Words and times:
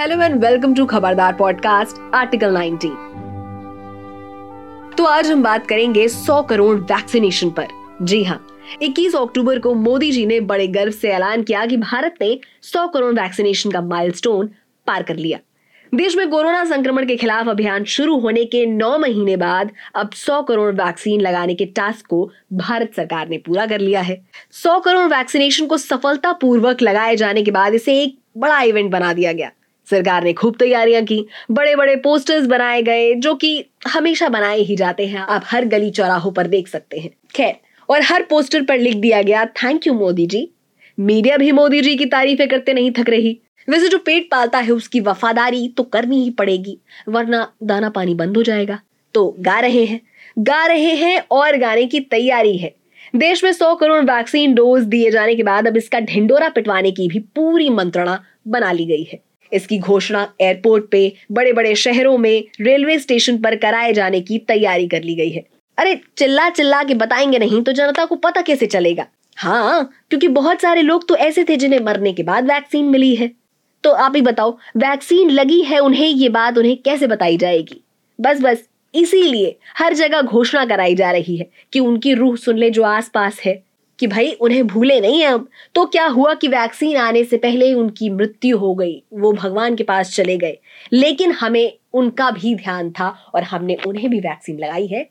Hello 0.00 0.22
and 0.22 0.44
welcome 0.44 0.74
to 0.74 0.86
Khabardar 0.86 1.34
podcast 1.34 2.14
article 2.14 2.54
19 2.56 2.86
तो 4.98 5.04
आज 5.04 5.30
हम 5.30 5.42
बात 5.42 5.66
करेंगे 5.66 6.08
100 6.08 6.46
करोड़ 6.48 6.76
वैक्सीनेशन 6.76 7.50
पर। 7.50 7.66
जी 8.02 8.24
हाँ 8.24 8.46
21 8.82 9.14
अक्टूबर 9.14 9.58
को 9.58 9.74
मोदी 9.74 10.12
जी 10.12 10.26
ने 10.26 10.40
बड़े 10.40 10.66
गर्व 10.66 10.90
से 10.90 11.08
ऐलान 11.08 11.42
किया 11.42 11.66
कि 11.66 11.76
भारत 11.76 12.14
ने 12.20 12.40
100 12.62 12.88
करोड़ 12.94 13.12
वैक्सीनेशन 13.14 13.70
का 13.70 13.80
माइलस्टोन 13.80 14.50
पार 14.86 15.02
कर 15.02 15.16
लिया। 15.16 15.38
देश 15.94 16.16
में 16.16 16.30
कोरोना 16.30 16.64
संक्रमण 16.64 17.06
के 17.06 17.16
खिलाफ 17.16 17.48
अभियान 17.48 17.84
शुरू 17.84 18.18
होने 18.18 18.44
के 18.44 18.66
नौ 18.66 18.98
महीने 18.98 19.36
बाद 19.36 19.70
अब 19.94 20.10
100 20.10 20.42
करोड़ 20.42 20.74
वैक्सीन 20.74 21.20
लगाने 21.20 21.54
के 21.54 21.64
टास्क 21.64 22.06
को 22.06 22.30
भारत 22.52 22.92
सरकार 22.96 23.28
ने 23.28 23.38
पूरा 23.38 23.66
कर 23.66 23.80
लिया 23.80 24.00
है। 24.00 24.22
100 24.52 24.80
करोड़ 24.80 25.06
वैक्सीनेशन 25.06 25.66
को 25.66 25.78
सफलतापूर्वक 25.78 26.82
लगाए 26.82 27.16
जाने 27.16 27.42
के 27.42 27.50
बाद 27.50 27.74
इसे 27.74 28.02
एक 28.02 28.18
बड़ा 28.38 28.62
इवेंट 28.62 28.90
बना 28.90 29.12
दिया 29.12 29.32
गया। 29.32 29.50
सरकार 29.90 30.24
ने 30.24 30.32
खूब 30.32 30.56
तैयारियाँ 30.56 31.02
की 31.02 31.24
बड़े 31.50 31.74
बड़े 31.76 31.96
पोस्टर्स 31.96 32.46
बनाए 32.46 32.82
गए, 32.82 33.14
जो 33.14 33.34
कि 33.34 33.64
हमेशा 33.88 34.28
बनाए 34.28 34.60
ही 34.60 34.76
जाते 34.76 35.06
हैं। 35.06 35.18
आप 35.18 35.42
हर 35.46 35.64
गली 35.64 35.90
चौराहों 35.90 36.32
पर 36.32 36.46
देख 36.46 36.68
सकते 36.68 36.98
हैं। 36.98 37.10
खैर, 37.34 37.54
और 37.88 38.02
हर 38.02 38.22
पोस्टर 38.22 38.62
पर 38.62 38.78
लिख 38.78 38.96
दिया 38.96 39.22
गया 39.22 39.44
thank 39.44 39.86
you 39.86 39.94
Modi 39.94 40.26
ji. 40.26 40.48
Media 40.98 41.36
भी 41.36 41.52
मोदी 41.52 41.80
जी 41.80 41.94
की 41.96 42.06
तारीफें 42.06 42.48
करते 42.48 42.72
नहीं 42.72 42.90
थक 42.90 43.08
रही। 43.08 43.38
वैसे 43.68 43.88
जो 43.88 43.98
पेट 43.98 44.28
पालता 44.30 44.58
है, 44.58 44.70
उसकी 44.70 45.00
वफादारी 45.00 45.68
तो 45.68 45.82
करनी 45.82 46.22
ही 46.24 46.30
पड़ेगी, 46.30 46.78
वरना 47.08 47.52
दाना 47.62 47.88
पानी 47.88 48.14
बंद 48.14 48.36
हो 48.36 48.42
जाएगा। 48.42 48.80
तो 49.14 49.36
गा 49.40 49.58
रहे 49.60 49.84
हैं। 49.84 50.00
गा 50.38 50.66
रहे 50.66 50.94
हैं 50.94 51.22
और 51.30 51.56
गाने 51.56 51.86
की 51.86 52.00
तैयारी 52.00 52.56
है। 52.56 52.74
देश 53.16 53.44
में 53.44 53.52
100 53.52 53.74
करोड़ 53.74 54.00
वैक्सीन 54.04 54.54
डोज 54.54 54.82
दिए 54.82 55.10
जाने 55.10 55.34
के 55.34 55.42
बाद 55.42 55.66
अब 55.66 55.76
इसका 55.76 56.00
ढिंडोरा 56.00 56.48
पिटवाने 56.48 56.90
की 56.90 57.08
भी 57.08 57.18
पूरी 57.18 57.68
मंत्रणा 57.70 58.22
बना 58.48 58.72
ली 58.72 58.86
गई 58.86 59.02
है। 59.02 59.18
इसकी 59.52 59.78
घोषणा 59.78 60.26
एयरपोर्ट 60.40 60.84
पे 60.90 61.12
बड़े 61.32 61.52
बड़े 61.52 61.74
शहरों 61.74 62.18
में 62.18 62.44
रेलवे 62.60 62.98
स्टेशन 62.98 63.38
पर 63.38 63.56
कराए 63.56 63.92
जाने 63.92 64.20
की 64.20 64.38
तैयारी 64.38 64.88
कर 64.88 65.02
ली 65.02 65.14
गई 65.14 65.30
है। 65.30 65.44
अरे 65.78 66.00
चिल्ला 66.16 66.48
चिल्ला 66.50 66.82
के 66.82 66.94
बताएँगे 66.94 67.38
नहीं 67.38 67.62
तो 67.62 67.72
जनता 67.72 68.04
को 68.04 68.16
पता 68.16 68.40
कैसे 68.40 68.66
चलेगा? 68.66 69.06
हाँ 69.36 69.90
क्योंकि 70.10 70.28
बहुत 70.28 70.60
सारे 70.60 70.82
लोग 70.82 71.08
तो 71.08 71.16
ऐसे 71.16 71.44
थे 71.44 71.56
जिन्हें 71.56 71.80
मरने 71.80 72.12
के 72.12 72.22
बाद 72.22 72.44
वैक्सीन 72.44 72.84
मिली 72.84 73.14
है। 73.14 73.30
तो 73.84 73.90
आप 73.90 74.16
ही 74.16 74.22
बताओ, 74.22 74.58
वैक्सीन 74.76 75.30
लगी 75.30 75.60
है 75.60 75.78
उन्हें, 75.78 76.08
ये 76.08 76.28
बात 76.28 76.58
उन्हें 76.58 76.76
कैसे 76.76 77.06
बताई 77.06 77.36
जाएगी? 77.36 77.80
बस 78.20 78.40
बस 78.40 78.68
इसीलिए 78.94 79.56
हर 79.78 79.94
जगह 79.94 80.22
घोषणा 80.22 80.64
कराई 80.64 80.94
जा 80.94 81.10
रही 81.10 81.36
है 81.36 81.50
कि 81.72 81.80
उनकी 81.80 82.14
रूह 82.14 82.36
सुन 82.36 82.58
ले 82.58 82.70
जो 82.70 82.82
आसपास 82.82 83.40
है। 83.40 83.62
कि 84.00 84.06
भाई, 84.06 84.30
उन्हें 84.32 84.66
भूले 84.66 85.00
नहीं 85.00 85.24
अब। 85.24 85.48
तो 85.74 85.84
क्या 85.86 86.06
हुआ 86.06 86.34
कि 86.34 86.48
वैक्सीन 86.48 86.96
आने 86.96 87.24
से 87.24 87.36
पहले 87.36 87.66
ही 87.66 87.74
उनकी 87.74 88.10
मृत्यु 88.10 88.58
हो 88.58 88.74
गई? 88.74 89.02
वो 89.12 89.32
भगवान 89.32 89.76
के 89.76 89.84
पास 89.84 90.14
चले 90.14 90.36
गए। 90.36 90.58
लेकिन 90.92 91.32
हमें 91.32 91.72
उनका 91.94 92.30
भी 92.30 92.54
ध्यान 92.54 92.90
था 92.90 93.08
और 93.34 93.42
हमने 93.42 93.76
उन्हें 93.86 94.10
भी 94.10 94.20
वैक्सीन 94.20 94.58
लगाई 94.58 94.86
है। 94.86 95.08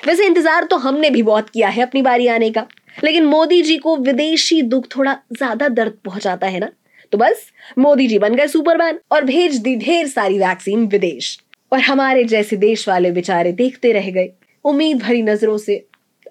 वैसे 0.00 0.26
इंतज़ार 0.26 0.64
तो 0.64 0.76
हमने 0.76 1.10
भी 1.10 1.22
बहुत 1.22 1.50
किया 1.50 1.68
है 1.68 1.82
अपनी 1.82 2.02
बारी 2.02 2.26
आने 2.26 2.50
का। 2.50 2.66
लेकिन 3.04 3.24
मोदी 3.26 3.62
जी 3.62 3.76
को 3.76 3.96
विदेशी 3.96 4.60
दुख 4.62 4.86
थोड़ा 4.96 5.16
ज़्यादा 5.32 5.68
दर्द 5.68 5.98
पहुंचाता 6.04 6.46
है 6.46 6.60
ना? 6.60 6.70
तो 7.12 7.18
बस, 7.18 7.46
मोदी 7.78 8.06
जी 8.06 8.18
बन 8.18 8.34
गए 8.34 8.46
सुपरमैन 8.46 8.98
और 9.12 9.24
भेज 9.24 9.56
दी 9.56 9.76
ढेर 9.76 10.06
सारी 10.06 10.38
वैक्सीन 10.38 10.86
विदेश। 10.86 11.38
और 11.72 11.80
हमारे 11.80 12.24
जैसे 12.24 12.56
देश 12.56 12.88
वाले 12.88 13.10
बेचारे 13.10 13.52
देखते 13.52 13.92
रह 13.92 14.10
गए। 14.10 14.30
उम्मीद 14.64 14.98
भरी 14.98 15.22
नज़रों 15.22 15.58
से 15.58 15.84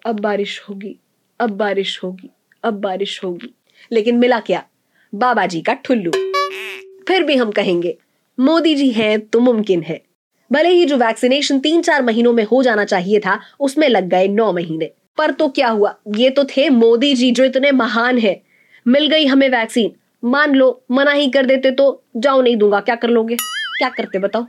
अब 0.05 0.19
बारिश 0.19 0.61
होगी। 0.69 0.95
अब 1.39 1.49
बारिश 1.49 1.99
होगी, 2.03 2.29
अब 2.63 2.73
बारिश 2.73 3.23
होगी। 3.23 3.53
लेकिन 3.91 4.17
मिला 4.17 4.39
क्या? 4.39 4.63
बाबा 5.15 5.45
जी 5.45 5.61
का 5.61 5.73
ठुल्लू। 5.73 6.11
फिर 7.07 7.23
भी 7.23 7.35
हम 7.35 7.51
कहेंगे, 7.51 7.97
मोदी 8.39 8.75
जी 8.75 8.89
हैं 8.89 9.19
तो 9.19 9.39
मुमकिन 9.39 9.81
है। 9.81 10.01
भले 10.51 10.69
ही 10.69 10.85
जो 10.85 10.97
वैक्सीनेशन 10.97 11.59
तीन 11.59 11.81
चार 11.81 12.01
महीनों 12.01 12.33
में 12.33 12.43
हो 12.43 12.63
जाना 12.63 12.85
चाहिए 12.85 13.19
था, 13.19 13.39
उसमें 13.59 13.89
लग 13.89 14.09
गए 14.09 14.27
नौ 14.27 14.51
महीने। 14.53 14.91
पर 15.17 15.31
तो 15.31 15.47
क्या 15.49 15.67
हुआ? 15.67 15.95
ये 16.15 16.29
तो 16.29 16.43
थे 16.45 16.69
मोदी 16.69 17.13
जी 17.13 17.31
जो 17.31 17.43
इतने 17.43 17.71
महान 17.71 18.17
है। 18.17 18.41
मिल 18.87 19.07
गई 19.07 19.25
हमें 19.25 19.49
वैक्सीन 19.49 19.91
मान 20.23 20.55
लो, 20.55 20.83
मना 20.91 21.11
ही 21.11 21.29
कर 21.29 21.45
देते 21.45 21.71
तो 21.71 22.03
जाओ 22.17 22.41
नहीं 22.41 22.57
दूँगा, 22.57 22.79
क्या 22.79 22.95
कर 22.95 23.09
लोगे? 23.09 23.35
क्या 23.79 23.89
करते 23.89 24.19
बताओ? 24.19 24.45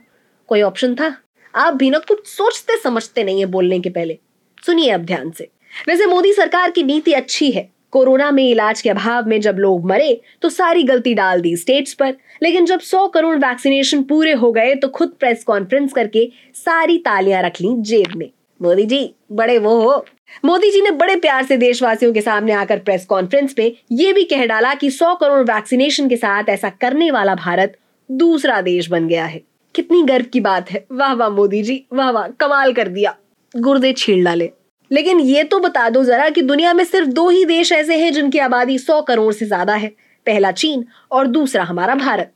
कोई 0.46 0.62
ऑप्शन 0.62 0.94
था? 0.94 1.16
आप 1.54 1.74
भी 1.74 1.90
ना 1.90 1.98
कुछ 1.98 2.26
सोचते 2.26 2.76
समझते 2.76 3.24
नहीं 3.24 3.40
है 3.40 3.46
बोलने 3.46 3.80
के 3.80 3.90
पहले। 3.90 4.18
सुनिए 4.66 4.90
अब 4.90 5.00
ध्यान 5.00 5.30
से। 5.30 5.48
वैसे 5.88 6.06
मोदी 6.06 6.32
सरकार 6.32 6.70
की 6.70 6.82
नीति 6.82 7.12
अच्छी 7.12 7.50
है। 7.50 7.68
कोरोना 7.90 8.30
में 8.30 8.50
इलाज 8.50 8.80
के 8.80 8.90
अभाव 8.90 9.26
में 9.26 9.40
जब 9.40 9.56
लोग 9.58 9.86
मरे 9.86 10.20
तो 10.42 10.48
सारी 10.48 10.82
गलती 10.82 11.14
डाल 11.14 11.40
दी 11.40 11.56
स्टेट्स 11.56 11.94
पर। 11.94 12.14
लेकिन 12.42 12.64
जब 12.64 12.80
100 12.80 13.06
करोड़ 13.06 13.36
वैक्सीनेशन 13.36 14.02
पूरे 14.02 14.32
हो 14.32 14.52
गए 14.52 14.74
तो 14.74 14.88
खुद 14.88 15.08
प्रेस 15.20 15.44
कॉन्फ्रेंस 15.44 15.92
करके 15.92 16.30
सारी 16.54 16.98
तालियाँ 16.98 17.42
रख 17.42 17.60
ली 17.60 17.68
जेब 17.82 18.16
में। 18.16 18.30
मोदी 18.62 18.84
जी, 18.84 19.14
बड़े 19.32 19.58
वो 19.58 19.80
हो। 19.80 20.04
मोदी 20.44 20.70
जी 20.70 20.82
ने 20.82 20.90
बड़े 20.90 21.16
प्यार 21.16 21.44
से 21.44 21.56
देशवासियों 21.56 22.12
के 22.12 22.20
सामने 22.20 22.52
आकर 22.52 22.78
प्रेस 22.78 23.06
कॉन्फ्रेंस 23.06 23.54
में 23.58 23.72
ये 23.92 24.12
भी 24.12 24.24
कह 24.24 24.46
डाला 24.46 24.74
कि 24.74 24.90
100 24.90 25.14
करोड़ 25.14 25.40
वैक्सीनेशन 25.40 26.08
के 26.08 26.16
साथ 26.16 26.44
ऐसा 26.48 26.68
करने 26.68 27.10
वाला 27.10 27.34
भारत 27.34 27.76
दूसरा 28.10 28.60
देश 28.60 28.88
बन 28.90 29.08
गया 29.08 29.24
है। 29.24 29.42
कितनी 29.74 30.02
गर्व 30.02 30.24
की 30.32 30.40
बात 30.40 30.70
है। 30.70 30.86
वाह 30.92 31.12
वाह 31.12 31.28
मोदी 31.28 31.62
जी, 31.62 31.84
वाह 31.92 32.10
वाह, 32.10 32.28
कमाल 32.28 32.72
कर 32.72 32.88
दिया। 32.88 33.16
गुर्दे 33.56 33.92
छीड़ 33.92 34.24
डाले। 34.24 34.50
लेकिन 34.90 35.20
ये 35.20 35.44
तो 35.44 35.58
बता 35.60 35.88
दो 35.90 36.04
जरा 36.04 36.28
कि 36.28 36.42
दुनिया 36.42 36.72
में 36.72 36.84
सिर्फ़ 36.84 37.08
दो 37.08 37.28
ही 37.28 37.44
देश 37.44 37.72
ऐसे 37.72 37.96
हैं 37.96 38.12
जिनकी 38.12 38.38
आबादी 38.38 38.78
सौ 38.78 39.00
करोड़ 39.02 39.32
से 39.34 39.46
ज़्यादा 39.46 39.74
है। 39.74 39.88
पहला 40.26 40.50
चीन 40.52 40.84
और 41.10 41.26
दूसरा 41.26 41.64
हमारा 41.64 41.94
भारत। 41.94 42.32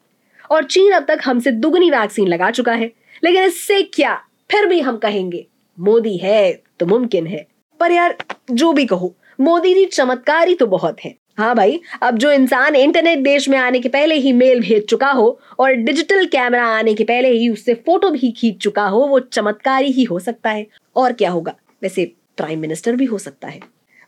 और 0.51 0.65
चीन 0.65 0.93
अब 0.93 1.05
तक 1.05 1.21
हमसे 1.25 1.51
दुगनी 1.53 1.91
वैक्सीन 1.91 2.29
लगा 2.29 2.51
चुका 2.51 2.73
है। 2.73 2.91
लेकिन 3.25 3.45
इससे 3.45 3.83
क्या? 3.85 4.15
फिर 4.51 4.67
भी 4.67 4.81
हम 4.81 4.97
कहेंगे, 4.97 5.47
मोदी 5.79 6.17
है 6.17 6.53
तो 6.81 6.87
मुमकिन 6.87 7.27
है। 7.27 7.47
पर 7.81 7.93
यार, 7.93 8.17
जो 8.51 8.73
भी 8.73 8.85
कहो, 8.87 9.15
मोदी 9.39 9.75
जी 9.75 9.85
चमत्कारी 9.87 10.55
तो 10.55 10.67
बहुत 10.67 11.05
है। 11.05 11.15
हाँ 11.39 11.55
भाई, 11.57 11.81
अब 12.03 12.19
जो 12.19 12.31
इंसान 12.33 12.75
इंटरनेट 12.77 13.19
देश 13.19 13.49
में 13.49 13.57
आने 13.59 13.81
के 13.81 13.89
पहले 13.89 14.15
ही 14.15 14.33
मेल 14.33 14.61
भेज 14.61 14.85
चुका 14.87 15.11
हो 15.11 15.39
और 15.59 15.73
डिजिटल 15.75 16.25
कैमरा 16.27 16.67
आने 16.69 16.95
के 16.95 17.05
पहले 17.05 17.29
ही 17.29 17.49
उससे 17.49 17.75
फ़ोटो 17.77 18.11
भी 18.11 18.31
खींच 18.31 18.63
चुका 18.63 18.87
हो, 18.87 19.01
वो 19.01 19.21
चमत्कारी 19.21 19.91
ही 19.91 20.05
हो 20.05 20.19
सकता 20.19 20.51
है। 20.51 20.67
और 20.97 21.13
क्या 21.13 21.31
होगा? 21.31 21.55
वैसे 21.83 22.13
प्राइम 22.37 22.59
मिनिस्टर 22.59 22.97
भी 22.97 23.05
हो 23.05 23.19
सकता 23.19 23.49
है। 23.49 23.61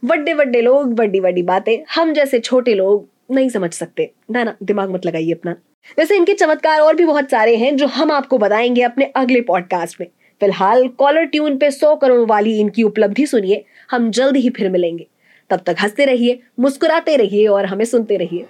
बड़े 0.04 0.34
बड़े 0.34 0.60
लोग 0.60 0.94
बड़ी 0.94 1.20
बड़ी 1.20 1.42
बातें, 1.42 1.84
हम 1.94 2.12
जैसे 2.12 2.38
छोटे 2.40 2.74
लोग 2.74 3.08
नहीं 3.30 3.48
समझ 3.48 3.72
सकते। 3.72 4.10
ना 4.30 4.44
ना, 4.44 4.56
दिमाग 4.62 4.90
मत 4.90 5.06
लगाइए 5.06 5.32
अपना। 5.32 5.56
वैसे 5.98 6.16
इनके 6.16 6.34
चमत्कार 6.34 6.80
और 6.80 6.96
भी 6.96 7.04
बहुत 7.04 7.30
सारे 7.30 7.56
हैं 7.56 7.76
जो 7.76 7.86
हम 7.86 8.12
आपको 8.12 8.38
बताएँगे 8.38 8.82
अपने 8.82 9.04
अगले 9.04 9.40
पॉडकास्ट 9.40 10.00
में। 10.00 10.06
फ़िलहाल 10.40 10.88
कॉलर 10.88 11.24
ट्यून 11.24 11.58
पे 11.58 11.70
सौ 11.70 11.96
करोड़ 11.96 12.28
वाली 12.28 12.60
इनकी 12.60 12.82
उपलब्धि 12.82 13.26
सुनिए, 13.26 13.64
हम 13.90 14.10
जल्द 14.10 14.36
ही 14.36 14.50
फिर 14.50 14.70
मिलेंगे। 14.70 15.06
तब 15.50 15.60
तक 15.66 15.76
हँसते 15.82 16.04
रहिए, 16.04 16.40
मुस्कुराते 16.60 17.16
रहिए 17.16 17.46
और 17.46 17.66
हमें 17.66 17.84
सुनते 17.84 18.16
रहिए। 18.16 18.46